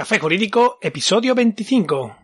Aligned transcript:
Café 0.00 0.18
Jurídico, 0.18 0.78
episodio 0.80 1.34
25. 1.34 2.16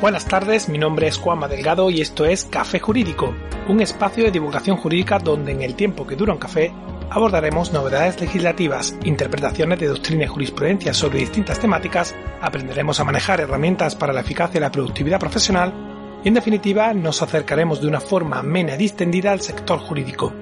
Buenas 0.00 0.24
tardes, 0.26 0.68
mi 0.68 0.78
nombre 0.78 1.08
es 1.08 1.18
Juanma 1.18 1.48
Delgado 1.48 1.90
y 1.90 2.00
esto 2.00 2.26
es 2.26 2.44
Café 2.44 2.78
Jurídico, 2.78 3.34
un 3.66 3.80
espacio 3.80 4.22
de 4.22 4.30
divulgación 4.30 4.76
jurídica 4.76 5.18
donde 5.18 5.50
en 5.50 5.62
el 5.62 5.74
tiempo 5.74 6.06
que 6.06 6.14
dura 6.14 6.32
un 6.32 6.38
café 6.38 6.72
abordaremos 7.10 7.72
novedades 7.72 8.20
legislativas, 8.20 8.94
interpretaciones 9.02 9.80
de 9.80 9.88
doctrina 9.88 10.26
y 10.26 10.28
jurisprudencia 10.28 10.94
sobre 10.94 11.18
distintas 11.18 11.58
temáticas, 11.58 12.14
aprenderemos 12.40 13.00
a 13.00 13.04
manejar 13.04 13.40
herramientas 13.40 13.96
para 13.96 14.12
la 14.12 14.20
eficacia 14.20 14.58
y 14.58 14.60
la 14.60 14.70
productividad 14.70 15.18
profesional 15.18 15.74
y 16.22 16.28
en 16.28 16.34
definitiva 16.34 16.94
nos 16.94 17.20
acercaremos 17.20 17.80
de 17.80 17.88
una 17.88 18.00
forma 18.00 18.38
amena 18.38 18.76
y 18.76 18.78
distendida 18.78 19.32
al 19.32 19.40
sector 19.40 19.80
jurídico. 19.80 20.32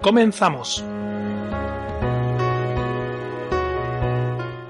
Comenzamos. 0.00 0.82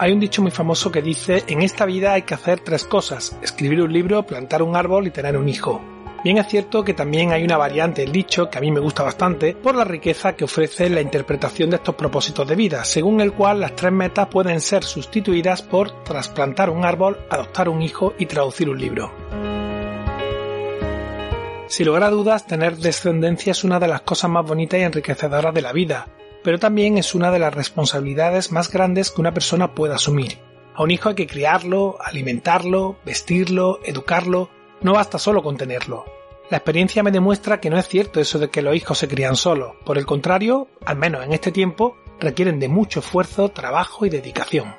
Hay 0.03 0.13
un 0.13 0.21
dicho 0.21 0.41
muy 0.41 0.51
famoso 0.51 0.91
que 0.91 1.03
dice, 1.03 1.45
en 1.47 1.61
esta 1.61 1.85
vida 1.85 2.15
hay 2.15 2.23
que 2.23 2.33
hacer 2.33 2.61
tres 2.61 2.87
cosas, 2.87 3.37
escribir 3.43 3.83
un 3.83 3.93
libro, 3.93 4.23
plantar 4.23 4.63
un 4.63 4.75
árbol 4.75 5.07
y 5.07 5.11
tener 5.11 5.37
un 5.37 5.47
hijo. 5.47 5.83
Bien 6.25 6.39
es 6.39 6.47
cierto 6.47 6.83
que 6.83 6.95
también 6.95 7.33
hay 7.33 7.45
una 7.45 7.59
variante 7.59 8.01
del 8.01 8.11
dicho 8.11 8.49
que 8.49 8.57
a 8.57 8.63
mí 8.63 8.71
me 8.71 8.81
gusta 8.81 9.03
bastante 9.03 9.55
por 9.55 9.75
la 9.75 9.85
riqueza 9.85 10.35
que 10.35 10.45
ofrece 10.45 10.89
la 10.89 11.03
interpretación 11.03 11.69
de 11.69 11.77
estos 11.77 11.97
propósitos 11.97 12.49
de 12.49 12.57
vida, 12.57 12.83
según 12.83 13.21
el 13.21 13.35
cual 13.35 13.61
las 13.61 13.77
tres 13.77 13.93
metas 13.93 14.29
pueden 14.29 14.63
ser 14.63 14.85
sustituidas 14.85 15.61
por 15.61 16.03
trasplantar 16.03 16.71
un 16.71 16.87
árbol, 16.87 17.19
adoptar 17.29 17.69
un 17.69 17.83
hijo 17.83 18.15
y 18.19 18.25
traducir 18.25 18.71
un 18.71 18.79
libro. 18.79 19.13
Sin 21.67 21.87
lugar 21.87 22.05
a 22.05 22.11
dudas, 22.11 22.47
tener 22.47 22.79
descendencia 22.79 23.51
es 23.51 23.65
una 23.65 23.79
de 23.79 23.89
las 23.89 24.01
cosas 24.01 24.31
más 24.31 24.47
bonitas 24.47 24.81
y 24.81 24.83
enriquecedoras 24.83 25.53
de 25.53 25.61
la 25.61 25.75
vida, 25.75 26.07
pero 26.43 26.59
también 26.59 26.99
es 26.99 27.15
una 27.15 27.31
de 27.31 27.39
las 27.39 27.55
responsabilidades 27.55 28.53
más 28.53 28.71
grandes 28.71 29.11
que 29.11 29.21
una 29.21 29.35
persona 29.35 29.75
pueda 29.75 29.97
asumir. 29.97 30.39
A 30.75 30.83
un 30.83 30.91
hijo 30.91 31.11
hay 31.11 31.15
que 31.15 31.27
criarlo, 31.27 31.99
alimentarlo, 32.01 32.97
vestirlo, 33.05 33.81
educarlo, 33.85 34.51
no 34.81 34.95
basta 34.95 35.19
solo 35.19 35.43
con 35.43 35.57
tenerlo. 35.57 36.05
La 36.51 36.57
experiencia 36.57 37.03
me 37.03 37.13
demuestra 37.13 37.61
que 37.61 37.71
no 37.71 37.79
es 37.79 37.87
cierto 37.87 38.21
eso 38.21 38.39
de 38.39 38.51
que 38.51 38.63
los 38.63 38.75
hijos 38.75 38.99
se 38.99 39.09
crían 39.09 39.37
solos, 39.37 39.75
por 39.85 39.99
el 39.99 40.07
contrario, 40.07 40.69
al 40.85 40.97
menos 40.97 41.25
en 41.25 41.33
este 41.33 41.53
tiempo, 41.53 41.97
requieren 42.19 42.59
de 42.59 42.69
mucho 42.69 43.01
esfuerzo, 43.01 43.51
trabajo 43.51 44.07
y 44.07 44.11
dedicación. 44.11 44.75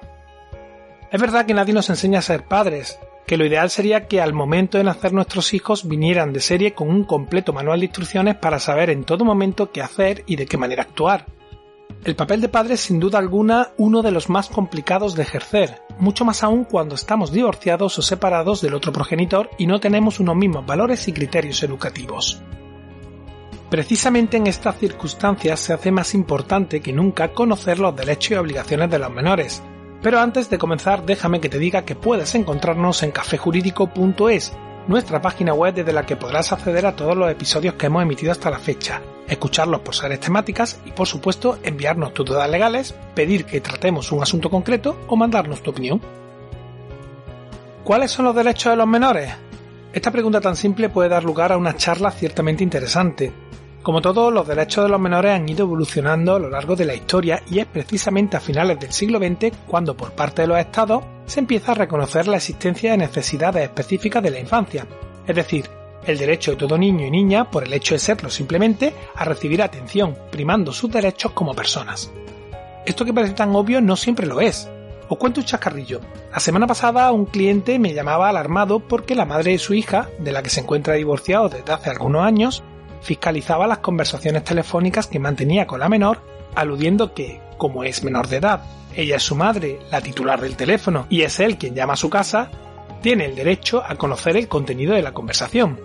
Es 1.11 1.21
verdad 1.21 1.45
que 1.45 1.53
nadie 1.53 1.73
nos 1.73 1.89
enseña 1.89 2.19
a 2.19 2.23
ser 2.23 2.45
padres, 2.45 2.99
que 3.25 3.37
lo 3.37 3.45
ideal 3.45 3.69
sería 3.69 4.07
que 4.07 4.21
al 4.21 4.33
momento 4.33 4.77
de 4.77 4.83
nacer 4.83 5.13
nuestros 5.13 5.53
hijos 5.53 5.87
vinieran 5.87 6.33
de 6.33 6.41
serie 6.41 6.73
con 6.73 6.89
un 6.89 7.05
completo 7.05 7.53
manual 7.53 7.79
de 7.79 7.85
instrucciones 7.85 8.35
para 8.35 8.59
saber 8.59 8.89
en 8.89 9.03
todo 9.05 9.23
momento 9.23 9.71
qué 9.71 9.81
hacer 9.81 10.23
y 10.25 10.35
de 10.35 10.45
qué 10.45 10.57
manera 10.57 10.83
actuar. 10.83 11.25
El 12.03 12.15
papel 12.15 12.41
de 12.41 12.49
padre 12.49 12.73
es 12.73 12.81
sin 12.81 12.99
duda 12.99 13.19
alguna 13.19 13.69
uno 13.77 14.01
de 14.01 14.11
los 14.11 14.29
más 14.29 14.49
complicados 14.49 15.15
de 15.15 15.23
ejercer, 15.23 15.83
mucho 15.99 16.25
más 16.25 16.43
aún 16.43 16.63
cuando 16.63 16.95
estamos 16.95 17.31
divorciados 17.31 17.97
o 17.99 18.01
separados 18.01 18.61
del 18.61 18.73
otro 18.73 18.91
progenitor 18.91 19.49
y 19.57 19.67
no 19.67 19.79
tenemos 19.79 20.19
unos 20.19 20.35
mismos 20.35 20.65
valores 20.65 21.07
y 21.07 21.13
criterios 21.13 21.61
educativos. 21.63 22.41
Precisamente 23.69 24.35
en 24.35 24.47
estas 24.47 24.77
circunstancias 24.77 25.59
se 25.59 25.73
hace 25.73 25.91
más 25.91 26.13
importante 26.13 26.81
que 26.81 26.91
nunca 26.91 27.33
conocer 27.33 27.79
los 27.79 27.95
derechos 27.95 28.31
y 28.31 28.35
obligaciones 28.35 28.89
de 28.89 28.99
los 28.99 29.11
menores. 29.11 29.63
Pero 30.01 30.19
antes 30.19 30.49
de 30.49 30.57
comenzar 30.57 31.05
déjame 31.05 31.39
que 31.39 31.47
te 31.47 31.59
diga 31.59 31.85
que 31.85 31.95
puedes 31.95 32.35
encontrarnos 32.35 33.03
en 33.03 33.11
cafejurídico.es, 33.11 34.53
nuestra 34.87 35.21
página 35.21 35.53
web 35.53 35.75
desde 35.75 35.93
la 35.93 36.05
que 36.05 36.15
podrás 36.15 36.51
acceder 36.51 36.85
a 36.85 36.95
todos 36.95 37.15
los 37.15 37.31
episodios 37.31 37.75
que 37.75 37.85
hemos 37.85 38.01
emitido 38.01 38.31
hasta 38.31 38.49
la 38.49 38.59
fecha, 38.59 39.01
escucharlos 39.31 39.79
por 39.79 39.95
áreas 40.03 40.19
temáticas 40.19 40.79
y 40.85 40.91
por 40.91 41.07
supuesto 41.07 41.57
enviarnos 41.63 42.13
tus 42.13 42.25
dudas 42.25 42.49
legales, 42.49 42.93
pedir 43.15 43.45
que 43.45 43.61
tratemos 43.61 44.11
un 44.11 44.21
asunto 44.21 44.49
concreto 44.49 44.97
o 45.07 45.15
mandarnos 45.15 45.63
tu 45.63 45.71
opinión. 45.71 46.01
¿Cuáles 47.85 48.11
son 48.11 48.25
los 48.25 48.35
derechos 48.35 48.73
de 48.73 48.77
los 48.77 48.87
menores? 48.87 49.31
Esta 49.93 50.11
pregunta 50.11 50.41
tan 50.41 50.55
simple 50.55 50.89
puede 50.89 51.09
dar 51.09 51.23
lugar 51.23 51.51
a 51.53 51.57
una 51.57 51.75
charla 51.75 52.11
ciertamente 52.11 52.63
interesante. 52.63 53.31
Como 53.81 54.01
todos, 54.01 54.31
los 54.31 54.47
derechos 54.47 54.83
de 54.83 54.91
los 54.91 54.99
menores 54.99 55.31
han 55.31 55.49
ido 55.49 55.63
evolucionando 55.63 56.35
a 56.35 56.39
lo 56.39 56.49
largo 56.49 56.75
de 56.75 56.85
la 56.85 56.93
historia 56.93 57.41
y 57.49 57.59
es 57.59 57.65
precisamente 57.65 58.37
a 58.37 58.41
finales 58.41 58.79
del 58.79 58.91
siglo 58.91 59.17
XX 59.17 59.57
cuando 59.65 59.95
por 59.97 60.11
parte 60.11 60.43
de 60.43 60.49
los 60.49 60.59
estados 60.59 61.03
se 61.25 61.39
empieza 61.39 61.71
a 61.71 61.75
reconocer 61.75 62.27
la 62.27 62.37
existencia 62.37 62.91
de 62.91 62.97
necesidades 62.97 63.63
específicas 63.63 64.21
de 64.21 64.29
la 64.29 64.39
infancia, 64.39 64.85
es 65.25 65.35
decir, 65.35 65.80
el 66.05 66.17
derecho 66.17 66.51
de 66.51 66.57
todo 66.57 66.77
niño 66.77 67.05
y 67.05 67.11
niña, 67.11 67.49
por 67.49 67.63
el 67.63 67.73
hecho 67.73 67.95
de 67.95 67.99
serlo 67.99 68.29
simplemente, 68.29 68.93
a 69.15 69.25
recibir 69.25 69.61
atención, 69.61 70.17
primando 70.31 70.71
sus 70.71 70.91
derechos 70.91 71.31
como 71.31 71.53
personas. 71.53 72.11
Esto 72.85 73.05
que 73.05 73.13
parece 73.13 73.33
tan 73.33 73.55
obvio 73.55 73.81
no 73.81 73.95
siempre 73.95 74.25
lo 74.25 74.41
es. 74.41 74.69
Os 75.07 75.17
cuento 75.17 75.41
un 75.41 75.45
chascarrillo. 75.45 75.99
La 76.31 76.39
semana 76.39 76.67
pasada 76.67 77.11
un 77.11 77.25
cliente 77.25 77.77
me 77.79 77.93
llamaba 77.93 78.29
alarmado 78.29 78.79
porque 78.79 79.13
la 79.13 79.25
madre 79.25 79.51
de 79.51 79.59
su 79.59 79.73
hija, 79.73 80.09
de 80.19 80.31
la 80.31 80.41
que 80.41 80.49
se 80.49 80.61
encuentra 80.61 80.93
divorciado 80.93 81.49
desde 81.49 81.73
hace 81.73 81.89
algunos 81.89 82.23
años, 82.23 82.63
fiscalizaba 83.01 83.67
las 83.67 83.79
conversaciones 83.79 84.43
telefónicas 84.43 85.07
que 85.07 85.19
mantenía 85.19 85.67
con 85.67 85.79
la 85.79 85.89
menor, 85.89 86.21
aludiendo 86.55 87.13
que, 87.13 87.41
como 87.57 87.83
es 87.83 88.03
menor 88.03 88.27
de 88.27 88.37
edad, 88.37 88.63
ella 88.95 89.17
es 89.17 89.23
su 89.23 89.35
madre, 89.35 89.79
la 89.91 90.01
titular 90.01 90.41
del 90.41 90.55
teléfono, 90.55 91.05
y 91.09 91.21
es 91.21 91.39
él 91.39 91.57
quien 91.57 91.75
llama 91.75 91.93
a 91.93 91.97
su 91.97 92.09
casa, 92.09 92.49
tiene 93.01 93.25
el 93.25 93.35
derecho 93.35 93.83
a 93.85 93.95
conocer 93.95 94.37
el 94.37 94.47
contenido 94.47 94.93
de 94.93 95.01
la 95.01 95.13
conversación. 95.13 95.79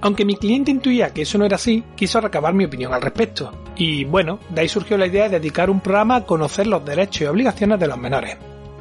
Aunque 0.00 0.24
mi 0.24 0.36
cliente 0.36 0.70
intuía 0.70 1.14
que 1.14 1.22
eso 1.22 1.38
no 1.38 1.46
era 1.46 1.56
así, 1.56 1.82
quiso 1.96 2.20
recabar 2.20 2.52
mi 2.52 2.66
opinión 2.66 2.92
al 2.92 3.02
respecto. 3.02 3.52
Y 3.76 4.04
bueno, 4.04 4.38
de 4.50 4.60
ahí 4.60 4.68
surgió 4.68 4.98
la 4.98 5.06
idea 5.06 5.24
de 5.24 5.40
dedicar 5.40 5.70
un 5.70 5.80
programa 5.80 6.16
a 6.16 6.26
conocer 6.26 6.66
los 6.66 6.84
derechos 6.84 7.22
y 7.22 7.26
obligaciones 7.26 7.80
de 7.80 7.86
los 7.86 7.98
menores. 7.98 8.36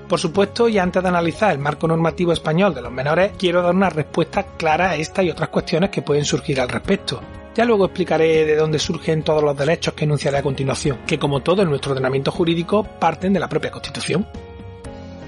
Por 0.08 0.20
supuesto, 0.20 0.68
y 0.68 0.78
antes 0.78 1.02
de 1.02 1.10
analizar 1.10 1.52
el 1.54 1.60
marco 1.60 1.88
normativo 1.88 2.34
español 2.34 2.76
de 2.76 2.82
los 2.82 2.92
menores, 2.92 3.32
quiero 3.38 3.62
dar 3.62 3.74
una 3.74 3.90
respuesta 3.90 4.44
clara 4.58 4.92
a 4.92 4.96
esta 4.96 5.24
y 5.24 5.30
otras 5.30 5.50
cuestiones 5.50 5.90
que 5.90 6.02
pueden 6.02 6.26
surgir 6.26 6.60
al 6.60 6.68
respecto. 6.68 7.22
Ya 7.56 7.64
luego 7.64 7.86
explicaré 7.86 8.46
de 8.46 8.56
dónde 8.56 8.80
surgen 8.80 9.24
todos 9.24 9.44
los 9.44 9.56
derechos 9.56 9.94
que 9.94 10.04
enunciaré 10.04 10.40
a 10.40 10.44
continuación, 10.44 11.00
que 11.08 11.20
como 11.20 11.40
todo 11.40 11.62
en 11.62 11.70
nuestro 11.70 11.92
ordenamiento 11.92 12.32
jurídico 12.32 12.84
parten 12.84 13.32
de 13.32 13.40
la 13.40 13.48
propia 13.48 13.72
Constitución 13.72 14.28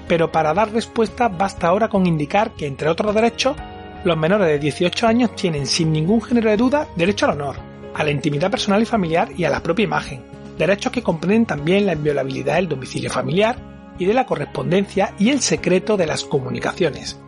pero 0.08 0.30
para 0.30 0.54
dar 0.54 0.72
respuesta 0.72 1.28
basta 1.28 1.68
ahora 1.68 1.88
con 1.88 2.06
indicar 2.06 2.52
que, 2.52 2.66
entre 2.66 2.88
otros 2.88 3.14
derechos, 3.14 3.56
los 4.04 4.16
menores 4.16 4.46
de 4.46 4.58
18 4.58 5.06
años 5.06 5.34
tienen 5.34 5.66
sin 5.66 5.92
ningún 5.92 6.22
género 6.22 6.50
de 6.50 6.56
duda 6.56 6.88
derecho 6.96 7.26
al 7.26 7.40
honor, 7.40 7.56
a 7.94 8.04
la 8.04 8.10
intimidad 8.10 8.50
personal 8.50 8.82
y 8.82 8.86
familiar 8.86 9.30
y 9.36 9.44
a 9.44 9.50
la 9.50 9.62
propia 9.62 9.84
imagen, 9.84 10.22
derechos 10.58 10.92
que 10.92 11.02
comprenden 11.02 11.46
también 11.46 11.86
la 11.86 11.94
inviolabilidad 11.94 12.56
del 12.56 12.68
domicilio 12.68 13.10
familiar 13.10 13.56
y 13.98 14.04
de 14.04 14.14
la 14.14 14.26
correspondencia 14.26 15.14
y 15.18 15.30
el 15.30 15.40
secreto 15.40 15.96
de 15.96 16.06
las 16.06 16.24
comunicaciones. 16.24 17.18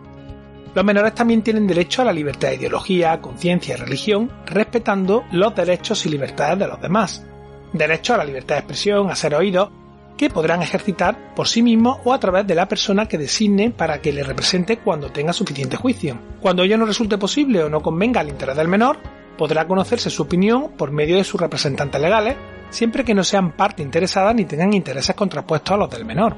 Los 0.75 0.85
menores 0.85 1.15
también 1.15 1.43
tienen 1.43 1.67
derecho 1.67 2.03
a 2.03 2.05
la 2.05 2.13
libertad 2.13 2.49
de 2.49 2.57
ideología, 2.57 3.21
conciencia 3.21 3.75
y 3.75 3.79
religión, 3.79 4.31
respetando 4.47 5.25
los 5.33 5.55
derechos 5.55 6.05
y 6.07 6.11
libertades 6.11 6.59
de 6.59 6.69
los 6.69 6.81
demás. 6.81 7.27
Derecho 7.73 8.15
a 8.15 8.19
la 8.19 8.25
libertad 8.25 8.57
de 8.57 8.61
expresión, 8.61 9.11
a 9.11 9.17
ser 9.17 9.35
oídos 9.35 9.71
que 10.19 10.29
podrán 10.29 10.61
ejercitar 10.61 11.35
por 11.35 11.49
sí 11.49 11.63
mismos 11.63 12.01
o 12.05 12.13
a 12.13 12.21
través 12.21 12.47
de 12.47 12.55
la 12.55 12.69
persona 12.69 13.07
que 13.07 13.17
designe 13.17 13.71
para 13.71 14.03
que 14.03 14.13
le 14.13 14.25
represente 14.25 14.79
cuando 14.79 15.11
tenga 15.11 15.33
suficiente 15.33 15.79
juicio. 15.79 16.19
Cuando 16.43 16.65
ello 16.65 16.77
no 16.77 16.85
resulte 16.85 17.17
posible 17.17 17.63
o 17.63 17.71
no 17.71 17.81
convenga 17.81 18.21
al 18.21 18.29
interés 18.29 18.57
del 18.57 18.69
menor, 18.69 18.99
podrá 19.39 19.67
conocerse 19.67 20.11
su 20.11 20.25
opinión 20.25 20.73
por 20.77 20.91
medio 20.91 21.17
de 21.17 21.25
sus 21.25 21.41
representantes 21.41 22.01
legales, 22.01 22.37
siempre 22.69 23.05
que 23.05 23.15
no 23.15 23.25
sean 23.25 23.53
parte 23.53 23.83
interesada 23.83 24.35
ni 24.35 24.45
tengan 24.45 24.75
intereses 24.75 25.15
contrapuestos 25.15 25.73
a 25.73 25.79
los 25.79 25.89
del 25.89 26.05
menor. 26.05 26.37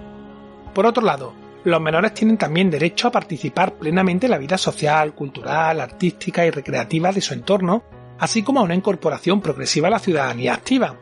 Por 0.74 0.86
otro 0.86 1.02
lado, 1.02 1.32
los 1.64 1.80
menores 1.80 2.14
tienen 2.14 2.36
también 2.36 2.70
derecho 2.70 3.08
a 3.08 3.12
participar 3.12 3.74
plenamente 3.74 4.26
en 4.26 4.30
la 4.30 4.38
vida 4.38 4.56
social, 4.56 5.14
cultural, 5.14 5.80
artística 5.80 6.46
y 6.46 6.50
recreativa 6.50 7.12
de 7.12 7.20
su 7.20 7.34
entorno, 7.34 7.82
así 8.18 8.42
como 8.42 8.60
a 8.60 8.64
una 8.64 8.74
incorporación 8.74 9.40
progresiva 9.40 9.88
a 9.88 9.92
la 9.92 9.98
ciudadanía 9.98 10.54
activa, 10.54 10.96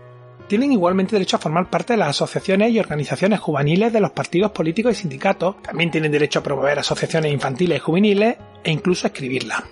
tienen 0.48 0.72
igualmente 0.72 1.14
derecho 1.14 1.36
a 1.36 1.40
formar 1.40 1.70
parte 1.70 1.92
de 1.92 1.98
las 1.98 2.08
asociaciones 2.08 2.72
y 2.72 2.80
organizaciones 2.80 3.38
juveniles 3.38 3.92
de 3.92 4.00
los 4.00 4.10
partidos 4.10 4.50
políticos 4.50 4.92
y 4.92 5.02
sindicatos, 5.02 5.62
también 5.62 5.90
tienen 5.90 6.10
derecho 6.10 6.38
a 6.38 6.42
promover 6.42 6.78
asociaciones 6.78 7.32
infantiles 7.32 7.76
y 7.76 7.80
juveniles 7.80 8.36
e 8.64 8.72
incluso 8.72 9.06
a 9.06 9.10
escribirlas. 9.10 9.62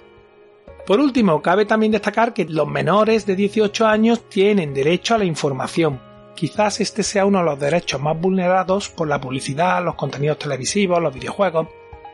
Por 0.87 1.01
último, 1.01 1.43
cabe 1.43 1.65
también 1.65 1.91
destacar 1.91 2.33
que 2.33 2.45
los 2.45 2.69
menores 2.69 3.27
de 3.27 3.35
18 3.35 3.87
años 3.87 4.29
tienen 4.29 4.73
derecho 4.73 5.17
a 5.17 5.19
la 5.19 5.25
información. 5.25 6.01
Quizás 6.37 6.81
este 6.81 7.03
sea 7.03 7.27
uno 7.27 7.39
de 7.39 7.45
los 7.47 7.59
derechos 7.59 8.01
más 8.01 8.21
vulnerados 8.21 8.91
por 8.91 9.09
la 9.09 9.21
publicidad, 9.21 9.83
los 9.83 9.97
contenidos 9.97 10.39
televisivos, 10.39 11.03
los 11.03 11.13
videojuegos, 11.13 11.67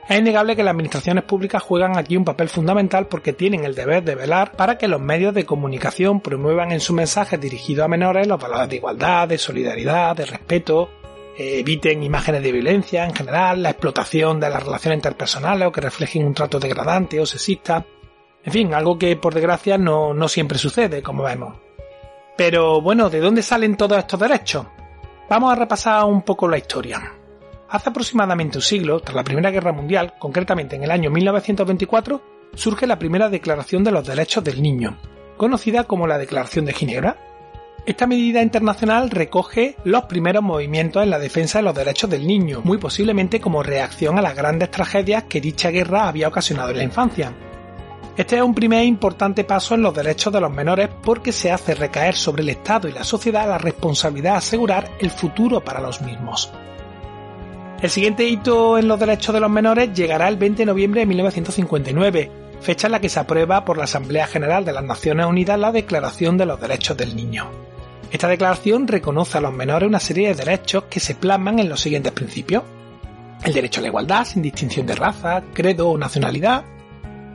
es 0.08 0.18
innegable 0.18 0.56
que 0.56 0.64
las 0.64 0.72
administraciones 0.72 1.24
públicas 1.24 1.62
juegan 1.62 1.96
aquí 1.96 2.16
un 2.16 2.24
papel 2.24 2.48
fundamental 2.48 3.06
porque 3.06 3.32
tienen 3.32 3.64
el 3.64 3.74
deber 3.74 4.02
de 4.02 4.16
velar 4.16 4.52
para 4.52 4.76
que 4.76 4.88
los 4.88 5.00
medios 5.00 5.32
de 5.32 5.46
comunicación 5.46 6.20
promuevan 6.20 6.72
en 6.72 6.80
sus 6.80 6.96
mensajes 6.96 7.40
dirigidos 7.40 7.84
a 7.84 7.88
menores 7.88 8.26
los 8.26 8.40
valores 8.40 8.68
de 8.68 8.76
igualdad, 8.76 9.28
de 9.28 9.38
solidaridad, 9.38 10.16
de 10.16 10.26
respeto, 10.26 10.90
eh, 11.38 11.60
eviten 11.60 12.02
imágenes 12.02 12.42
de 12.42 12.52
violencia 12.52 13.04
en 13.04 13.14
general, 13.14 13.62
la 13.62 13.70
explotación 13.70 14.40
de 14.40 14.50
las 14.50 14.62
relaciones 14.62 14.98
interpersonales 14.98 15.68
o 15.68 15.72
que 15.72 15.80
reflejen 15.80 16.26
un 16.26 16.34
trato 16.34 16.58
degradante 16.58 17.20
o 17.20 17.26
sexista. 17.26 17.86
En 18.44 18.52
fin, 18.52 18.74
algo 18.74 18.98
que 18.98 19.14
por 19.16 19.32
desgracia 19.32 19.78
no, 19.78 20.12
no 20.12 20.26
siempre 20.26 20.58
sucede, 20.58 21.00
como 21.00 21.22
vemos. 21.22 21.54
Pero 22.36 22.80
bueno, 22.80 23.08
¿de 23.08 23.20
dónde 23.20 23.42
salen 23.42 23.76
todos 23.76 23.98
estos 23.98 24.18
derechos? 24.18 24.66
Vamos 25.30 25.52
a 25.52 25.56
repasar 25.56 26.04
un 26.04 26.22
poco 26.22 26.48
la 26.48 26.58
historia. 26.58 27.21
Hace 27.72 27.88
aproximadamente 27.88 28.58
un 28.58 28.62
siglo, 28.62 29.00
tras 29.00 29.16
la 29.16 29.24
Primera 29.24 29.50
Guerra 29.50 29.72
Mundial, 29.72 30.12
concretamente 30.18 30.76
en 30.76 30.84
el 30.84 30.90
año 30.90 31.10
1924, 31.10 32.22
surge 32.54 32.86
la 32.86 32.98
primera 32.98 33.30
Declaración 33.30 33.82
de 33.82 33.90
los 33.90 34.06
Derechos 34.06 34.44
del 34.44 34.60
Niño, 34.60 34.98
conocida 35.38 35.84
como 35.84 36.06
la 36.06 36.18
Declaración 36.18 36.66
de 36.66 36.74
Ginebra. 36.74 37.16
Esta 37.86 38.06
medida 38.06 38.42
internacional 38.42 39.08
recoge 39.08 39.76
los 39.84 40.04
primeros 40.04 40.42
movimientos 40.42 41.02
en 41.02 41.08
la 41.08 41.18
defensa 41.18 41.60
de 41.60 41.62
los 41.62 41.74
derechos 41.74 42.10
del 42.10 42.26
niño, 42.26 42.60
muy 42.62 42.76
posiblemente 42.76 43.40
como 43.40 43.62
reacción 43.62 44.18
a 44.18 44.22
las 44.22 44.36
grandes 44.36 44.70
tragedias 44.70 45.24
que 45.24 45.40
dicha 45.40 45.70
guerra 45.70 46.08
había 46.08 46.28
ocasionado 46.28 46.72
en 46.72 46.76
la 46.76 46.84
infancia. 46.84 47.32
Este 48.18 48.36
es 48.36 48.42
un 48.42 48.54
primer 48.54 48.84
importante 48.84 49.44
paso 49.44 49.76
en 49.76 49.80
los 49.80 49.94
derechos 49.94 50.30
de 50.30 50.42
los 50.42 50.52
menores 50.52 50.90
porque 51.02 51.32
se 51.32 51.50
hace 51.50 51.74
recaer 51.74 52.16
sobre 52.16 52.42
el 52.42 52.50
Estado 52.50 52.86
y 52.86 52.92
la 52.92 53.02
sociedad 53.02 53.48
la 53.48 53.56
responsabilidad 53.56 54.32
de 54.32 54.38
asegurar 54.38 54.90
el 54.98 55.10
futuro 55.10 55.64
para 55.64 55.80
los 55.80 56.02
mismos. 56.02 56.52
El 57.82 57.90
siguiente 57.90 58.24
hito 58.24 58.78
en 58.78 58.86
los 58.86 59.00
derechos 59.00 59.34
de 59.34 59.40
los 59.40 59.50
menores 59.50 59.92
llegará 59.92 60.28
el 60.28 60.36
20 60.36 60.62
de 60.62 60.66
noviembre 60.66 61.00
de 61.00 61.06
1959, 61.06 62.30
fecha 62.60 62.86
en 62.86 62.92
la 62.92 63.00
que 63.00 63.08
se 63.08 63.18
aprueba 63.18 63.64
por 63.64 63.76
la 63.76 63.84
Asamblea 63.84 64.28
General 64.28 64.64
de 64.64 64.72
las 64.72 64.84
Naciones 64.84 65.26
Unidas 65.26 65.58
la 65.58 65.72
Declaración 65.72 66.38
de 66.38 66.46
los 66.46 66.60
Derechos 66.60 66.96
del 66.96 67.16
Niño. 67.16 67.50
Esta 68.12 68.28
declaración 68.28 68.86
reconoce 68.86 69.38
a 69.38 69.40
los 69.40 69.52
menores 69.52 69.88
una 69.88 69.98
serie 69.98 70.28
de 70.28 70.36
derechos 70.36 70.84
que 70.84 71.00
se 71.00 71.16
plasman 71.16 71.58
en 71.58 71.68
los 71.68 71.80
siguientes 71.80 72.12
principios. 72.12 72.62
El 73.42 73.52
derecho 73.52 73.80
a 73.80 73.82
la 73.82 73.88
igualdad 73.88 74.26
sin 74.26 74.42
distinción 74.42 74.86
de 74.86 74.94
raza, 74.94 75.42
credo 75.52 75.88
o 75.88 75.98
nacionalidad, 75.98 76.64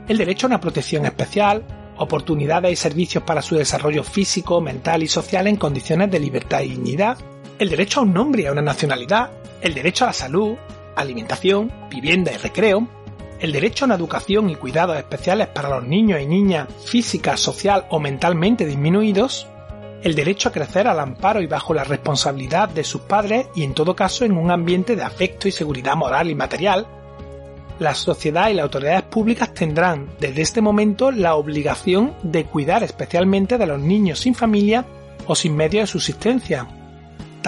el 0.08 0.16
derecho 0.16 0.46
a 0.46 0.48
una 0.48 0.60
protección 0.60 1.04
especial, 1.04 1.62
oportunidades 1.98 2.72
y 2.72 2.76
servicios 2.76 3.22
para 3.22 3.42
su 3.42 3.54
desarrollo 3.54 4.02
físico, 4.02 4.62
mental 4.62 5.02
y 5.02 5.08
social 5.08 5.46
en 5.46 5.56
condiciones 5.56 6.10
de 6.10 6.20
libertad 6.20 6.62
y 6.62 6.68
dignidad, 6.68 7.18
el 7.58 7.68
derecho 7.68 8.00
a 8.00 8.04
un 8.04 8.14
nombre 8.14 8.42
y 8.42 8.46
a 8.46 8.52
una 8.52 8.62
nacionalidad, 8.62 9.30
el 9.60 9.74
derecho 9.74 10.04
a 10.04 10.08
la 10.08 10.12
salud, 10.12 10.56
alimentación, 10.96 11.72
vivienda 11.90 12.32
y 12.32 12.36
recreo, 12.36 12.88
el 13.40 13.52
derecho 13.52 13.84
a 13.84 13.86
una 13.86 13.94
educación 13.94 14.50
y 14.50 14.56
cuidados 14.56 14.96
especiales 14.96 15.48
para 15.48 15.68
los 15.68 15.84
niños 15.84 16.20
y 16.20 16.26
niñas 16.26 16.68
física, 16.84 17.36
social 17.36 17.86
o 17.90 18.00
mentalmente 18.00 18.66
disminuidos, 18.66 19.46
el 20.02 20.14
derecho 20.14 20.48
a 20.48 20.52
crecer 20.52 20.86
al 20.86 21.00
amparo 21.00 21.40
y 21.40 21.46
bajo 21.46 21.74
la 21.74 21.84
responsabilidad 21.84 22.68
de 22.68 22.84
sus 22.84 23.02
padres 23.02 23.46
y 23.54 23.64
en 23.64 23.74
todo 23.74 23.96
caso 23.96 24.24
en 24.24 24.36
un 24.36 24.50
ambiente 24.50 24.96
de 24.96 25.02
afecto 25.02 25.48
y 25.48 25.52
seguridad 25.52 25.96
moral 25.96 26.30
y 26.30 26.34
material, 26.34 26.86
la 27.78 27.94
sociedad 27.94 28.50
y 28.50 28.54
las 28.54 28.64
autoridades 28.64 29.02
públicas 29.02 29.54
tendrán 29.54 30.08
desde 30.18 30.42
este 30.42 30.60
momento 30.60 31.10
la 31.10 31.36
obligación 31.36 32.14
de 32.22 32.44
cuidar 32.44 32.82
especialmente 32.82 33.56
de 33.56 33.66
los 33.66 33.80
niños 33.80 34.20
sin 34.20 34.34
familia 34.34 34.84
o 35.26 35.34
sin 35.34 35.54
medios 35.54 35.82
de 35.82 35.92
subsistencia. 35.92 36.77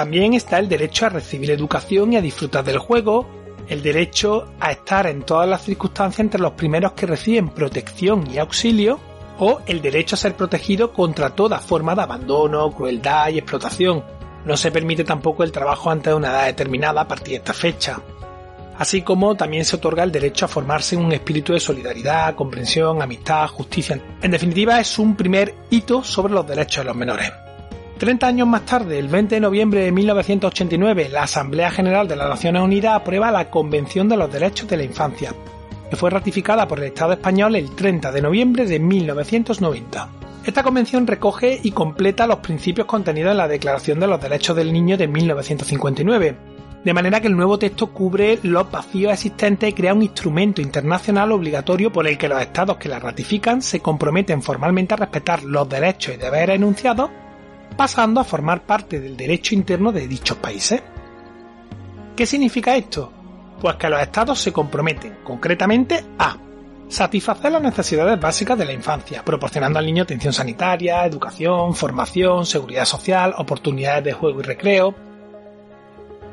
También 0.01 0.33
está 0.33 0.59
el 0.59 0.67
derecho 0.67 1.05
a 1.05 1.11
recibir 1.11 1.51
educación 1.51 2.15
y 2.15 2.17
a 2.17 2.23
disfrutar 2.23 2.65
del 2.65 2.79
juego, 2.79 3.29
el 3.69 3.83
derecho 3.83 4.51
a 4.59 4.71
estar 4.71 5.07
en 5.07 5.25
todas 5.25 5.47
las 5.47 5.61
circunstancias 5.61 6.21
entre 6.21 6.41
los 6.41 6.53
primeros 6.53 6.93
que 6.93 7.05
reciben 7.05 7.51
protección 7.51 8.27
y 8.33 8.39
auxilio, 8.39 8.99
o 9.39 9.61
el 9.67 9.83
derecho 9.83 10.15
a 10.15 10.19
ser 10.19 10.37
protegido 10.37 10.95
contra 10.95 11.35
toda 11.35 11.59
forma 11.59 11.95
de 11.95 12.01
abandono, 12.01 12.71
crueldad 12.71 13.29
y 13.29 13.37
explotación. 13.41 14.03
No 14.47 14.57
se 14.57 14.71
permite 14.73 15.05
tampoco 15.05 15.45
el 15.45 15.53
trabajo 15.53 15.91
antes 15.91 16.13
de 16.13 16.15
una 16.15 16.31
edad 16.31 16.47
determinada 16.47 17.03
a 17.03 17.07
partir 17.07 17.33
de 17.33 17.37
esta 17.37 17.53
fecha 17.53 18.01
así 18.79 19.03
como 19.03 19.35
también 19.35 19.67
se 19.67 19.77
otorga 19.77 20.05
el 20.05 20.11
derecho 20.11 20.47
a 20.47 20.49
formarse 20.49 20.95
en 20.95 21.05
un 21.05 21.13
espíritu 21.13 21.53
de 21.53 21.61
solidaridad, 21.61 22.35
comprensión, 22.35 23.03
amistad, 23.03 23.47
justicia. 23.49 24.01
En 24.23 24.31
definitiva, 24.31 24.81
es 24.81 24.99
un 24.99 25.17
primer 25.17 25.55
hito 25.69 26.03
sobre 26.03 26.33
los 26.33 26.47
derechos 26.47 26.79
de 26.79 26.85
los 26.85 26.97
menores. 26.97 27.31
Treinta 28.01 28.29
años 28.29 28.49
más 28.49 28.65
tarde, 28.65 28.99
el 28.99 29.09
20 29.09 29.35
de 29.35 29.41
noviembre 29.43 29.81
de 29.83 29.93
1989, 29.93 31.11
la 31.11 31.25
Asamblea 31.25 31.71
General 31.71 32.09
de 32.09 32.17
las 32.17 32.31
Naciones 32.31 32.63
Unidas 32.63 32.95
aprueba 32.95 33.31
la 33.31 33.51
Convención 33.51 34.09
de 34.09 34.17
los 34.17 34.33
Derechos 34.33 34.67
de 34.71 34.79
la 34.79 34.85
Infancia, 34.85 35.35
que 35.91 35.97
fue 35.97 36.09
ratificada 36.09 36.67
por 36.67 36.79
el 36.79 36.87
Estado 36.87 37.13
español 37.13 37.57
el 37.57 37.75
30 37.75 38.11
de 38.11 38.23
noviembre 38.23 38.65
de 38.65 38.79
1990. 38.79 40.09
Esta 40.47 40.63
convención 40.63 41.07
recoge 41.07 41.61
y 41.63 41.73
completa 41.73 42.27
los 42.27 42.39
principios 42.39 42.87
contenidos 42.87 43.33
en 43.33 43.37
la 43.37 43.49
Declaración 43.49 44.01
de 44.01 44.07
los 44.07 44.19
Derechos 44.19 44.57
del 44.57 44.73
Niño 44.73 44.97
de 44.97 45.07
1959, 45.07 46.37
de 46.83 46.95
manera 46.95 47.21
que 47.21 47.29
el 47.29 47.37
nuevo 47.37 47.59
texto 47.59 47.89
cubre 47.89 48.39
los 48.43 48.71
vacíos 48.71 49.13
existentes 49.13 49.69
y 49.69 49.75
crea 49.75 49.93
un 49.93 50.05
instrumento 50.05 50.63
internacional 50.63 51.33
obligatorio 51.33 51.93
por 51.93 52.09
el 52.09 52.17
que 52.17 52.31
los 52.31 52.41
estados 52.41 52.79
que 52.79 52.89
la 52.89 52.99
ratifican 52.99 53.61
se 53.61 53.81
comprometen 53.81 54.41
formalmente 54.43 54.95
a 54.95 54.97
respetar 54.97 55.43
los 55.43 55.69
derechos 55.69 56.15
y 56.15 56.17
deberes 56.17 56.57
enunciados, 56.57 57.11
pasando 57.77 58.21
a 58.21 58.25
formar 58.25 58.63
parte 58.63 59.01
del 59.01 59.17
derecho 59.17 59.55
interno 59.55 59.93
de 59.93 60.07
dichos 60.07 60.37
países. 60.39 60.83
¿Qué 62.17 62.27
significa 62.27 62.77
esto? 62.77 63.13
Pues 63.61 63.77
que 63.77 63.89
los 63.89 64.01
estados 64.01 64.41
se 64.41 64.53
comprometen 64.53 65.19
concretamente 65.25 66.05
a 66.19 66.37
satisfacer 66.89 67.53
las 67.53 67.63
necesidades 67.63 68.21
básicas 68.21 68.59
de 68.59 68.65
la 68.65 68.73
infancia, 68.73 69.25
proporcionando 69.25 69.79
al 69.79 69.87
niño 69.87 70.03
atención 70.03 70.33
sanitaria, 70.33 71.05
educación, 71.05 71.75
formación, 71.75 72.47
seguridad 72.47 72.85
social, 72.85 73.35
oportunidades 73.37 74.05
de 74.05 74.13
juego 74.13 74.41
y 74.41 74.43
recreo, 74.43 74.95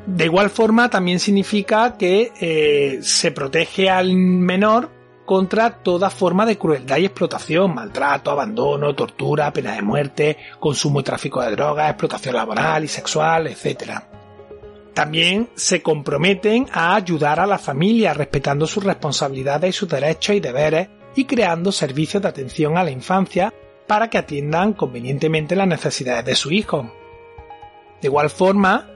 de 0.08 0.24
igual 0.24 0.48
forma, 0.48 0.88
también 0.88 1.20
significa 1.20 1.98
que 1.98 2.32
eh, 2.40 3.00
se 3.02 3.30
protege 3.30 3.90
al 3.90 4.14
menor 4.14 4.90
contra 5.28 5.82
toda 5.82 6.08
forma 6.08 6.46
de 6.46 6.56
crueldad 6.56 6.96
y 6.96 7.04
explotación, 7.04 7.74
maltrato, 7.74 8.30
abandono, 8.30 8.94
tortura, 8.94 9.52
pena 9.52 9.74
de 9.74 9.82
muerte, 9.82 10.38
consumo 10.58 11.00
y 11.00 11.02
tráfico 11.02 11.42
de 11.42 11.50
drogas, 11.50 11.90
explotación 11.90 12.34
laboral 12.34 12.84
y 12.84 12.88
sexual, 12.88 13.46
etc. 13.46 13.90
También 14.94 15.50
se 15.54 15.82
comprometen 15.82 16.66
a 16.72 16.94
ayudar 16.94 17.40
a 17.40 17.46
la 17.46 17.58
familia 17.58 18.14
respetando 18.14 18.66
sus 18.66 18.82
responsabilidades 18.84 19.68
y 19.68 19.78
sus 19.78 19.86
derechos 19.90 20.34
y 20.34 20.40
deberes 20.40 20.88
y 21.14 21.26
creando 21.26 21.72
servicios 21.72 22.22
de 22.22 22.30
atención 22.30 22.78
a 22.78 22.82
la 22.82 22.90
infancia 22.90 23.52
para 23.86 24.08
que 24.08 24.16
atiendan 24.16 24.72
convenientemente 24.72 25.56
las 25.56 25.68
necesidades 25.68 26.24
de 26.24 26.36
su 26.36 26.52
hijo. 26.52 26.90
De 28.00 28.08
igual 28.08 28.30
forma, 28.30 28.88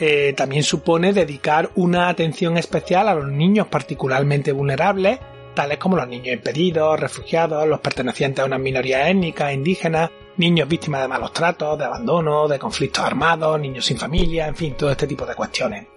eh, 0.00 0.34
también 0.36 0.64
supone 0.64 1.12
dedicar 1.12 1.70
una 1.76 2.08
atención 2.08 2.56
especial 2.56 3.08
a 3.08 3.14
los 3.14 3.28
niños 3.28 3.68
particularmente 3.68 4.50
vulnerables, 4.50 5.20
tales 5.56 5.78
como 5.78 5.96
los 5.96 6.06
niños 6.06 6.34
impedidos, 6.34 7.00
refugiados, 7.00 7.66
los 7.66 7.80
pertenecientes 7.80 8.42
a 8.42 8.46
una 8.46 8.58
minoría 8.58 9.10
étnica, 9.10 9.52
indígena, 9.52 10.08
niños 10.36 10.68
víctimas 10.68 11.02
de 11.02 11.08
malos 11.08 11.32
tratos, 11.32 11.76
de 11.76 11.84
abandono, 11.84 12.46
de 12.46 12.60
conflictos 12.60 13.04
armados, 13.04 13.58
niños 13.58 13.84
sin 13.84 13.98
familia, 13.98 14.46
en 14.46 14.54
fin, 14.54 14.74
todo 14.74 14.92
este 14.92 15.08
tipo 15.08 15.26
de 15.26 15.34
cuestiones. 15.34 15.88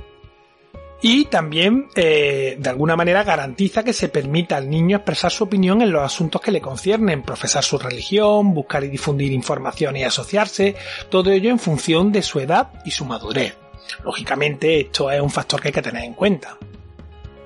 Y 1.01 1.25
también, 1.25 1.87
eh, 1.95 2.57
de 2.59 2.69
alguna 2.69 2.95
manera, 2.95 3.23
garantiza 3.23 3.83
que 3.83 3.94
se 3.94 4.09
permita 4.09 4.57
al 4.57 4.69
niño 4.69 4.97
expresar 4.97 5.31
su 5.31 5.45
opinión 5.45 5.81
en 5.81 5.92
los 5.92 6.04
asuntos 6.04 6.42
que 6.42 6.51
le 6.51 6.59
conciernen, 6.59 7.21
profesar 7.21 7.63
su 7.63 7.78
religión, 7.78 8.54
buscar 8.54 8.83
y 8.83 8.89
difundir 8.89 9.31
información 9.31 9.95
y 9.95 10.04
asociarse, 10.04 10.75
todo 11.09 11.31
ello 11.31 11.51
en 11.51 11.59
función 11.59 12.11
de 12.11 12.21
su 12.21 12.39
edad 12.39 12.71
y 12.83 12.92
su 12.92 13.06
madurez. 13.06 13.56
Lógicamente, 14.04 14.81
esto 14.81 15.09
es 15.09 15.21
un 15.21 15.30
factor 15.30 15.61
que 15.61 15.69
hay 15.69 15.73
que 15.73 15.81
tener 15.81 16.04
en 16.04 16.13
cuenta. 16.13 16.57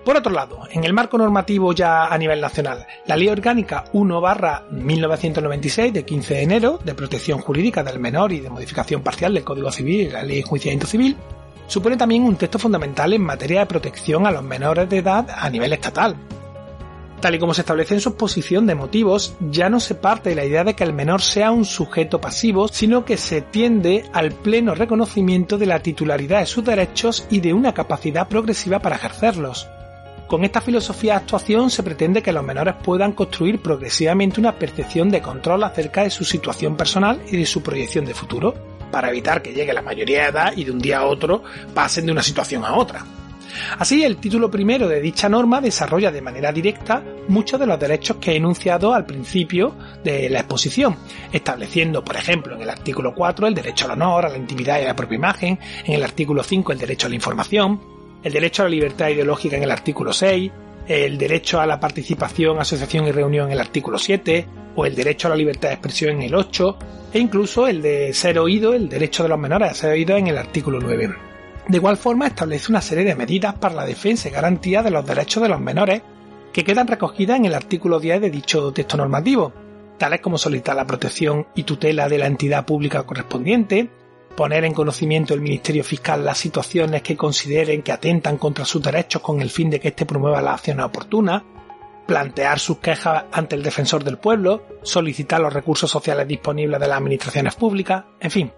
Por 0.03 0.17
otro 0.17 0.33
lado, 0.33 0.60
en 0.69 0.83
el 0.83 0.93
marco 0.93 1.17
normativo 1.17 1.72
ya 1.74 2.07
a 2.07 2.17
nivel 2.17 2.41
nacional, 2.41 2.86
la 3.05 3.15
Ley 3.15 3.29
Orgánica 3.29 3.86
1 3.93 4.22
1996 4.72 5.93
de 5.93 6.03
15 6.03 6.33
de 6.33 6.41
enero 6.41 6.79
de 6.83 6.93
protección 6.93 7.39
jurídica 7.39 7.83
del 7.83 8.00
menor 8.00 8.33
y 8.33 8.41
de 8.41 8.50
modificación 8.50 9.01
parcial 9.01 9.33
del 9.33 9.43
Código 9.43 9.72
Civil 9.72 10.01
y 10.01 10.10
la 10.10 10.24
Ley 10.24 10.36
de 10.36 10.41
Enjuiciamiento 10.41 10.88
Civil 10.88 11.15
supone 11.67 11.95
también 11.95 12.24
un 12.24 12.36
texto 12.36 12.60
fundamental 12.60 13.13
en 13.13 13.22
materia 13.22 13.62
de 13.62 13.65
protección 13.65 14.27
a 14.27 14.31
los 14.31 14.43
menores 14.43 14.89
de 14.89 14.98
edad 14.98 15.25
a 15.29 15.50
nivel 15.50 15.72
estatal, 15.72 16.17
Tal 17.24 17.36
y 17.36 17.39
como 17.39 17.53
se 17.53 17.62
establece 17.62 17.93
en 17.93 18.01
su 18.01 18.10
exposición 18.10 18.67
de 18.67 18.75
motivos, 18.75 19.38
ya 19.39 19.69
no 19.69 19.79
se 19.79 19.95
parte 19.95 20.31
de 20.31 20.36
la 20.36 20.43
idea 20.43 20.65
de 20.65 20.74
que 20.74 20.83
el 20.83 20.91
menor 20.91 21.22
sea 21.22 21.51
un 21.51 21.63
sujeto 21.63 22.19
pasivo, 22.19 22.67
sino 22.67 23.05
que 23.05 23.15
se 23.15 23.41
tiende 23.41 24.03
al 24.12 24.33
pleno 24.33 24.75
reconocimiento 24.75 25.57
de 25.57 25.65
la 25.65 25.79
titularidad 25.79 26.41
de 26.41 26.48
sus 26.48 26.65
derechos 26.65 27.25
y 27.29 27.39
de 27.39 27.53
una 27.53 27.74
capacidad 27.74 28.27
progresiva 28.27 28.79
para 28.79 28.98
ejercerlos. 28.98 29.69
Con 30.34 30.44
esta 30.44 30.62
filosofía 30.62 31.13
de 31.13 31.18
actuación 31.20 31.70
se 31.70 31.84
pretende 31.84 32.24
que 32.24 32.32
los 32.32 32.44
menores 32.44 32.74
puedan 32.84 33.12
construir 33.12 33.62
progresivamente 33.62 34.40
una 34.40 34.58
percepción 34.58 35.12
de 35.12 35.22
control 35.22 35.63
acerca 35.63 36.02
de 36.02 36.10
su 36.10 36.25
situación 36.25 36.75
personal 36.75 37.22
y 37.32 37.38
de 37.38 37.46
su 37.46 37.62
proyección 37.62 38.04
de 38.04 38.16
futuro, 38.16 38.56
para 38.92 39.10
evitar 39.10 39.44
que 39.44 39.54
llegue 39.54 39.72
la 39.74 39.84
mayoría 39.84 40.24
de 40.24 40.30
edad 40.30 40.54
y 40.56 40.63
de 40.63 40.72
un 40.72 40.80
día 40.80 40.98
a 40.98 41.06
otro 41.06 41.44
pasen 41.75 42.08
de 42.08 42.13
una 42.13 42.24
situación 42.24 42.66
a 42.66 42.74
otra. 42.74 43.06
Así, 43.78 44.04
el 44.04 44.18
título 44.18 44.50
primero 44.50 44.88
de 44.88 45.02
dicha 45.02 45.30
norma 45.30 45.62
desarrolla 45.62 46.12
de 46.12 46.22
manera 46.24 46.52
directa 46.52 47.04
muchos 47.28 47.60
de 47.60 47.68
los 47.68 47.80
derechos 47.80 48.18
que 48.18 48.32
he 48.32 48.38
enunciado 48.38 48.92
al 48.92 49.06
principio 49.06 49.75
de 50.04 50.32
la 50.32 50.40
exposición, 50.40 50.98
estableciendo, 51.32 52.04
por 52.04 52.16
ejemplo, 52.16 52.56
en 52.56 52.63
el 52.63 52.72
artículo 52.72 53.13
4 53.13 53.46
el 53.46 53.54
derecho 53.54 53.86
al 53.86 53.92
honor, 53.92 54.25
a 54.25 54.30
la 54.30 54.38
intimidad 54.38 54.80
y 54.80 54.86
a 54.86 54.88
la 54.88 54.96
propia 54.96 55.16
imagen, 55.16 55.60
en 55.86 55.94
el 55.94 56.04
artículo 56.04 56.42
5 56.42 56.72
el 56.72 56.80
derecho 56.80 57.06
a 57.06 57.10
la 57.12 57.16
información, 57.18 57.94
el 58.24 58.34
derecho 58.34 58.63
a 58.63 58.65
la 58.65 58.72
libertad 58.72 59.10
ideológica 59.10 59.58
en 59.58 59.63
el 59.63 59.72
artículo 59.72 60.13
6, 60.13 60.51
el 60.88 61.18
derecho 61.18 61.60
a 61.60 61.65
la 61.65 61.80
participación, 61.80 62.60
asociación 62.60 63.08
y 63.08 63.12
reunión 63.12 63.48
en 63.48 63.53
el 63.53 63.60
artículo 63.60 63.98
7, 63.98 64.48
o 64.75 64.86
el 64.86 64.96
derecho 64.96 65.27
a 65.27 65.32
la 65.32 65.36
libertad 65.36 65.70
de 65.70 65.75
expresión 65.75 66.15
en 66.15 66.24
el 66.24 66.36
8, 66.36 66.77
e 67.13 67.20
incluso 67.20 67.68
el 67.68 67.82
de 67.82 68.13
ser 68.13 68.39
oído, 68.39 68.74
el 68.74 68.89
derecho 68.89 69.24
de 69.24 69.30
los 69.30 69.39
menores 69.39 69.72
a 69.72 69.75
ser 69.75 69.92
oído 69.92 70.18
en 70.18 70.27
el 70.27 70.38
artículo 70.38 70.80
9. 70.80 71.13
De 71.68 71.77
igual 71.77 71.98
forma 71.98 72.27
establece 72.27 72.72
una 72.72 72.82
serie 72.82 73.06
de 73.06 73.15
medidas 73.15 73.53
para 73.56 73.75
la 73.75 73.86
defensa 73.86 74.27
y 74.27 74.32
garantía 74.32 74.84
de 74.84 74.92
los 74.92 75.06
derechos 75.06 75.44
de 75.44 75.50
los 75.50 75.62
menores 75.62 76.01
que 76.51 76.63
quedan 76.63 76.88
recogidas 76.88 77.38
en 77.38 77.46
el 77.46 77.56
artículo 77.56 78.00
10 78.00 78.22
de 78.22 78.30
dicho 78.30 78.72
texto 78.74 78.98
normativo, 78.98 79.53
tales 79.98 80.22
como 80.22 80.38
solicitar 80.38 80.75
la 80.75 80.86
protección 80.86 81.48
y 81.56 81.63
tutela 81.63 82.10
de 82.10 82.18
la 82.18 82.27
entidad 82.27 82.65
pública 82.65 83.03
correspondiente, 83.03 83.89
poner 84.36 84.66
en 84.66 84.74
conocimiento 84.74 85.34
del 85.34 85.42
Ministerio 85.42 85.84
Fiscal 85.84 86.25
las 86.25 86.38
situaciones 86.38 87.02
que 87.02 87.16
consideren 87.18 87.82
que 87.82 87.92
atentan 87.92 88.38
contra 88.38 88.66
sus 88.66 88.82
derechos 88.82 89.22
con 89.22 89.42
el 89.42 89.50
fin 89.50 89.70
de 89.70 89.80
que 89.80 89.90
éste 89.90 90.06
promueva 90.06 90.42
las 90.42 90.56
acciones 90.56 90.86
oportunas, 90.86 91.44
plantear 92.06 92.60
sus 92.60 92.80
quejas 92.80 93.25
ante 93.32 93.56
el 93.56 93.63
defensor 93.63 94.04
del 94.04 94.18
pueblo, 94.18 94.63
solicitar 94.82 95.40
los 95.40 95.54
recursos 95.54 95.90
sociales 95.90 96.28
disponibles 96.28 96.80
de 96.80 96.88
las 96.88 96.98
administraciones 96.98 97.56
públicas, 97.56 98.06
en 98.20 98.32
fin, 98.32 98.52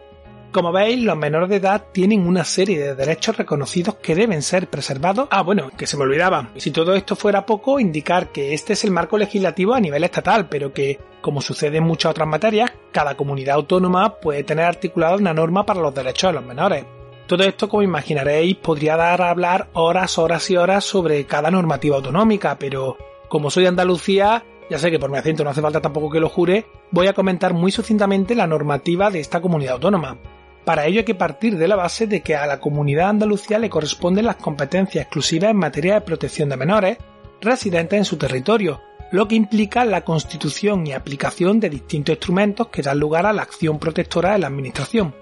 como 0.55 0.71
veis, 0.71 1.03
los 1.03 1.17
menores 1.17 1.49
de 1.49 1.57
edad 1.57 1.87
tienen 1.91 2.25
una 2.25 2.45
serie 2.45 2.79
de 2.79 2.95
derechos 2.95 3.35
reconocidos 3.35 3.95
que 3.95 4.15
deben 4.15 4.41
ser 4.41 4.69
preservados. 4.69 5.27
Ah, 5.29 5.41
bueno, 5.41 5.69
que 5.77 5.85
se 5.85 5.97
me 5.97 6.03
olvidaba. 6.03 6.51
Si 6.55 6.71
todo 6.71 6.95
esto 6.95 7.17
fuera 7.17 7.45
poco, 7.45 7.77
indicar 7.77 8.29
que 8.29 8.53
este 8.53 8.71
es 8.71 8.85
el 8.85 8.91
marco 8.91 9.17
legislativo 9.17 9.73
a 9.73 9.81
nivel 9.81 10.05
estatal, 10.05 10.47
pero 10.47 10.71
que, 10.71 10.97
como 11.19 11.41
sucede 11.41 11.79
en 11.79 11.83
muchas 11.83 12.11
otras 12.11 12.29
materias, 12.29 12.71
cada 12.93 13.17
comunidad 13.17 13.55
autónoma 13.55 14.15
puede 14.21 14.45
tener 14.45 14.63
articulada 14.63 15.17
una 15.17 15.33
norma 15.33 15.65
para 15.65 15.81
los 15.81 15.93
derechos 15.93 16.29
de 16.29 16.35
los 16.35 16.45
menores. 16.45 16.85
Todo 17.27 17.43
esto, 17.43 17.67
como 17.67 17.83
imaginaréis, 17.83 18.55
podría 18.55 18.95
dar 18.95 19.21
a 19.21 19.31
hablar 19.31 19.67
horas, 19.73 20.17
horas 20.17 20.49
y 20.49 20.55
horas 20.55 20.85
sobre 20.85 21.25
cada 21.25 21.51
normativa 21.51 21.97
autonómica, 21.97 22.57
pero 22.57 22.95
como 23.27 23.51
soy 23.51 23.63
de 23.63 23.69
Andalucía, 23.69 24.45
ya 24.69 24.79
sé 24.79 24.89
que 24.89 24.99
por 24.99 25.11
mi 25.11 25.17
acento 25.17 25.43
no 25.43 25.49
hace 25.49 25.61
falta 25.61 25.81
tampoco 25.81 26.09
que 26.09 26.21
lo 26.21 26.29
jure, 26.29 26.65
voy 26.91 27.07
a 27.07 27.13
comentar 27.13 27.53
muy 27.53 27.73
sucintamente 27.73 28.35
la 28.35 28.47
normativa 28.47 29.11
de 29.11 29.19
esta 29.19 29.41
comunidad 29.41 29.73
autónoma. 29.73 30.17
Para 30.65 30.87
ello 30.87 30.99
hay 30.99 31.05
que 31.05 31.13
partir 31.13 31.57
de 31.57 31.67
la 31.67 31.75
base 31.75 32.07
de 32.07 32.21
que 32.21 32.35
a 32.35 32.47
la 32.47 32.59
comunidad 32.59 33.09
andalucía 33.09 33.59
le 33.59 33.69
corresponden 33.69 34.25
las 34.25 34.37
competencias 34.37 35.03
exclusivas 35.03 35.51
en 35.51 35.57
materia 35.57 35.93
de 35.93 36.01
protección 36.01 36.49
de 36.49 36.57
menores 36.57 36.97
residentes 37.39 37.99
en 37.99 38.05
su 38.05 38.17
territorio, 38.17 38.81
lo 39.11 39.27
que 39.27 39.35
implica 39.35 39.85
la 39.85 40.01
constitución 40.01 40.87
y 40.87 40.93
aplicación 40.93 41.59
de 41.59 41.69
distintos 41.69 42.13
instrumentos 42.13 42.69
que 42.69 42.81
dan 42.81 42.99
lugar 42.99 43.27
a 43.27 43.33
la 43.33 43.43
acción 43.43 43.77
protectora 43.77 44.33
de 44.33 44.39
la 44.39 44.47
Administración. 44.47 45.13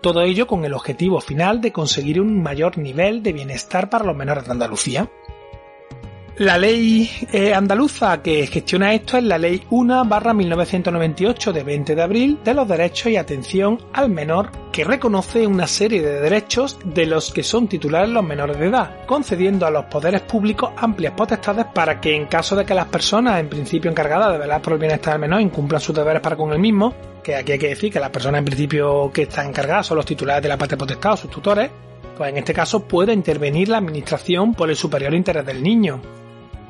Todo 0.00 0.22
ello 0.22 0.46
con 0.46 0.64
el 0.64 0.74
objetivo 0.74 1.20
final 1.20 1.60
de 1.60 1.72
conseguir 1.72 2.20
un 2.20 2.40
mayor 2.40 2.78
nivel 2.78 3.22
de 3.22 3.32
bienestar 3.32 3.90
para 3.90 4.04
los 4.04 4.14
menores 4.14 4.44
de 4.44 4.52
Andalucía. 4.52 5.10
La 6.38 6.58
ley 6.58 7.08
eh, 7.32 7.54
andaluza 7.54 8.20
que 8.20 8.44
gestiona 8.48 8.92
esto 8.92 9.16
es 9.16 9.22
la 9.22 9.38
Ley 9.38 9.62
1 9.70 10.04
barra 10.06 10.34
1998 10.34 11.52
de 11.52 11.62
20 11.62 11.94
de 11.94 12.02
abril 12.02 12.40
de 12.42 12.54
los 12.54 12.66
derechos 12.66 13.12
y 13.12 13.16
atención 13.16 13.78
al 13.92 14.10
menor 14.10 14.50
que 14.72 14.82
reconoce 14.82 15.46
una 15.46 15.68
serie 15.68 16.02
de 16.02 16.20
derechos 16.20 16.76
de 16.84 17.06
los 17.06 17.32
que 17.32 17.44
son 17.44 17.68
titulares 17.68 18.10
los 18.10 18.24
menores 18.24 18.58
de 18.58 18.66
edad, 18.66 19.06
concediendo 19.06 19.64
a 19.64 19.70
los 19.70 19.84
poderes 19.84 20.22
públicos 20.22 20.72
amplias 20.76 21.12
potestades 21.12 21.66
para 21.72 22.00
que 22.00 22.16
en 22.16 22.26
caso 22.26 22.56
de 22.56 22.64
que 22.64 22.74
las 22.74 22.86
personas 22.86 23.38
en 23.38 23.48
principio 23.48 23.88
encargadas 23.88 24.32
de 24.32 24.38
velar 24.38 24.60
por 24.60 24.72
el 24.72 24.80
bienestar 24.80 25.14
del 25.14 25.20
menor 25.20 25.40
incumplan 25.40 25.80
sus 25.80 25.94
deberes 25.94 26.20
para 26.20 26.34
con 26.34 26.52
el 26.52 26.58
mismo, 26.58 26.92
que 27.22 27.36
aquí 27.36 27.52
hay 27.52 27.60
que 27.60 27.68
decir 27.68 27.92
que 27.92 28.00
las 28.00 28.10
personas 28.10 28.40
en 28.40 28.46
principio 28.46 29.08
que 29.12 29.22
están 29.22 29.50
encargadas 29.50 29.86
son 29.86 29.98
los 29.98 30.06
titulares 30.06 30.42
de 30.42 30.48
la 30.48 30.58
parte 30.58 30.76
potestad 30.76 31.12
o 31.12 31.16
sus 31.16 31.30
tutores, 31.30 31.70
pues 32.18 32.30
en 32.30 32.38
este 32.38 32.52
caso 32.52 32.80
puede 32.88 33.12
intervenir 33.12 33.68
la 33.68 33.78
administración 33.78 34.52
por 34.52 34.68
el 34.68 34.74
superior 34.74 35.14
interés 35.14 35.46
del 35.46 35.62
niño, 35.62 36.00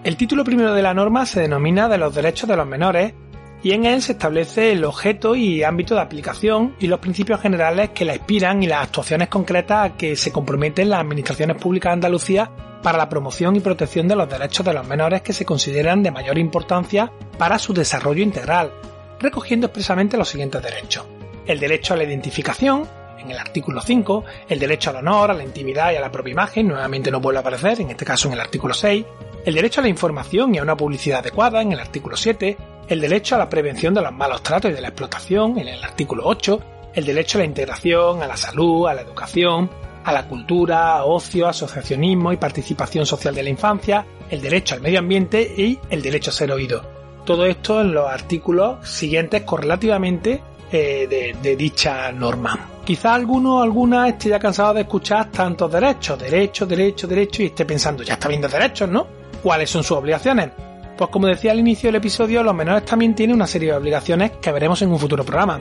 el 0.04 0.18
título 0.18 0.44
primero 0.44 0.74
de 0.74 0.82
la 0.82 0.92
norma 0.92 1.24
se 1.24 1.40
denomina 1.40 1.88
de 1.88 1.96
los 1.96 2.14
derechos 2.14 2.46
de 2.48 2.56
los 2.56 2.66
menores 2.66 3.14
y 3.62 3.72
en 3.72 3.86
él 3.86 4.02
se 4.02 4.12
establece 4.12 4.72
el 4.72 4.84
objeto 4.84 5.34
y 5.34 5.62
ámbito 5.62 5.94
de 5.94 6.02
aplicación 6.02 6.76
y 6.78 6.86
los 6.88 7.00
principios 7.00 7.40
generales 7.40 7.90
que 7.94 8.04
la 8.04 8.14
inspiran 8.14 8.62
y 8.62 8.66
las 8.66 8.84
actuaciones 8.84 9.28
concretas 9.28 9.86
a 9.86 9.96
que 9.96 10.14
se 10.14 10.30
comprometen 10.30 10.90
las 10.90 11.00
administraciones 11.00 11.56
públicas 11.56 11.90
de 11.90 11.94
Andalucía 11.94 12.50
para 12.82 12.98
la 12.98 13.08
promoción 13.08 13.56
y 13.56 13.60
protección 13.60 14.06
de 14.06 14.16
los 14.16 14.28
derechos 14.28 14.66
de 14.66 14.74
los 14.74 14.86
menores 14.86 15.22
que 15.22 15.32
se 15.32 15.46
consideran 15.46 16.02
de 16.02 16.10
mayor 16.10 16.36
importancia 16.36 17.10
para 17.38 17.58
su 17.58 17.72
desarrollo 17.72 18.22
integral, 18.22 18.72
recogiendo 19.18 19.68
expresamente 19.68 20.18
los 20.18 20.28
siguientes 20.28 20.62
derechos. 20.62 21.06
El 21.46 21.58
derecho 21.58 21.94
a 21.94 21.96
la 21.96 22.04
identificación, 22.04 22.86
en 23.24 23.30
el 23.30 23.38
artículo 23.38 23.80
5, 23.80 24.24
el 24.48 24.58
derecho 24.58 24.90
al 24.90 24.96
honor, 24.96 25.30
a 25.30 25.34
la 25.34 25.44
intimidad 25.44 25.92
y 25.92 25.96
a 25.96 26.00
la 26.00 26.12
propia 26.12 26.32
imagen, 26.32 26.68
nuevamente 26.68 27.10
no 27.10 27.20
vuelve 27.20 27.38
a 27.38 27.40
aparecer, 27.40 27.80
en 27.80 27.90
este 27.90 28.04
caso 28.04 28.28
en 28.28 28.34
el 28.34 28.40
artículo 28.40 28.74
6, 28.74 29.04
el 29.44 29.54
derecho 29.54 29.80
a 29.80 29.84
la 29.84 29.88
información 29.88 30.54
y 30.54 30.58
a 30.58 30.62
una 30.62 30.76
publicidad 30.76 31.20
adecuada 31.20 31.62
en 31.62 31.72
el 31.72 31.80
artículo 31.80 32.16
7, 32.16 32.56
el 32.88 33.00
derecho 33.00 33.34
a 33.34 33.38
la 33.38 33.48
prevención 33.48 33.94
de 33.94 34.02
los 34.02 34.12
malos 34.12 34.42
tratos 34.42 34.70
y 34.70 34.74
de 34.74 34.80
la 34.80 34.88
explotación 34.88 35.58
en 35.58 35.68
el 35.68 35.82
artículo 35.82 36.22
8, 36.26 36.60
el 36.94 37.04
derecho 37.04 37.38
a 37.38 37.40
la 37.40 37.46
integración, 37.46 38.22
a 38.22 38.26
la 38.26 38.36
salud, 38.36 38.86
a 38.86 38.94
la 38.94 39.02
educación, 39.02 39.70
a 40.04 40.12
la 40.12 40.28
cultura, 40.28 41.04
ocio, 41.04 41.48
asociacionismo 41.48 42.32
y 42.32 42.36
participación 42.36 43.06
social 43.06 43.34
de 43.34 43.42
la 43.42 43.50
infancia, 43.50 44.06
el 44.30 44.40
derecho 44.40 44.74
al 44.74 44.80
medio 44.80 44.98
ambiente 44.98 45.42
y 45.56 45.78
el 45.90 46.02
derecho 46.02 46.30
a 46.30 46.34
ser 46.34 46.52
oído. 46.52 46.82
Todo 47.24 47.46
esto 47.46 47.80
en 47.80 47.94
los 47.94 48.08
artículos 48.08 48.86
siguientes 48.86 49.42
correlativamente 49.42 50.42
eh, 50.76 51.34
de, 51.40 51.54
dicha 51.54 52.10
norma. 52.10 52.70
Quizá 52.84 53.14
alguno 53.14 53.58
o 53.58 53.62
alguna 53.62 54.08
esté 54.08 54.30
ya 54.30 54.40
cansado 54.40 54.74
de 54.74 54.80
escuchar 54.80 55.30
tantos 55.30 55.70
derechos, 55.70 56.18
derechos, 56.18 56.68
derechos, 56.68 57.08
derechos 57.08 57.40
y 57.40 57.44
esté 57.44 57.64
pensando, 57.64 58.02
ya 58.02 58.14
está 58.14 58.26
viendo 58.26 58.48
derechos, 58.48 58.88
¿no? 58.88 59.06
¿Cuáles 59.40 59.70
son 59.70 59.84
sus 59.84 59.96
obligaciones? 59.96 60.50
Pues 60.98 61.10
como 61.10 61.28
decía 61.28 61.52
al 61.52 61.60
inicio 61.60 61.88
del 61.88 61.96
episodio, 61.96 62.42
los 62.42 62.56
menores 62.56 62.84
también 62.84 63.14
tienen 63.14 63.36
una 63.36 63.46
serie 63.46 63.70
de 63.70 63.76
obligaciones 63.76 64.32
que 64.32 64.50
veremos 64.50 64.82
en 64.82 64.90
un 64.90 64.98
futuro 64.98 65.22
programa. 65.22 65.60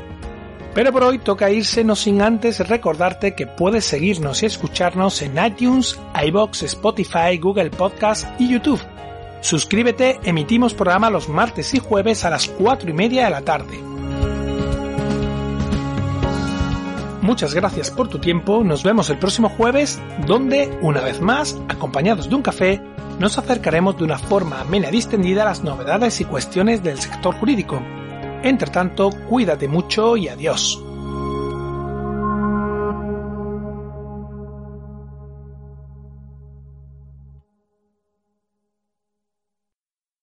Pero 0.74 0.92
por 0.92 1.04
hoy 1.04 1.20
toca 1.20 1.52
irse 1.52 1.84
no 1.84 1.96
sin 1.96 2.20
antes 2.24 2.68
recordarte 2.68 3.36
que 3.36 3.46
puedes 3.46 3.86
seguirnos 3.86 4.42
y 4.42 4.48
escucharnos 4.48 5.22
en 5.22 5.38
iTunes, 5.46 6.00
iBox, 6.26 6.64
Spotify, 6.64 7.38
Google 7.40 7.70
Podcast 7.70 8.28
y 8.42 8.50
YouTube. 8.50 8.82
Suscríbete, 9.42 10.20
emitimos 10.24 10.74
programa 10.74 11.12
los 11.12 11.30
martes 11.30 11.72
y 11.76 11.80
jueves 11.80 12.26
a 12.26 12.32
las 12.32 12.48
4 12.48 12.90
y 12.90 12.94
media 12.94 13.26
de 13.26 13.30
la 13.30 13.42
tarde. 13.42 13.93
Muchas 17.24 17.54
gracias 17.54 17.90
por 17.90 18.10
tu 18.10 18.20
tiempo, 18.20 18.66
nos 18.66 18.84
vemos 18.84 19.10
el 19.10 19.18
próximo 19.18 19.48
jueves, 19.48 19.98
donde, 20.28 20.78
una 20.82 21.00
vez 21.00 21.22
más, 21.22 21.58
acompañados 21.70 22.28
de 22.28 22.36
un 22.36 22.42
café, 22.42 22.82
nos 23.18 23.38
acercaremos 23.38 23.96
de 23.96 24.04
una 24.04 24.20
forma 24.20 24.60
amena 24.60 24.90
y 24.90 24.92
distendida 24.92 25.44
a 25.44 25.46
las 25.46 25.64
novedades 25.64 26.20
y 26.20 26.26
cuestiones 26.26 26.84
del 26.84 27.00
sector 27.00 27.34
jurídico. 27.36 27.82
Entre 28.44 28.70
tanto, 28.70 29.10
cuídate 29.30 29.70
mucho 29.70 30.18
y 30.18 30.28
adiós. 30.28 30.84